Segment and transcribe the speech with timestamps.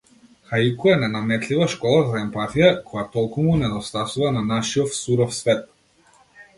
[0.51, 5.67] Хаику е ненаметлива школа за емпатија, која толку му недостасува на нашиов суров свет.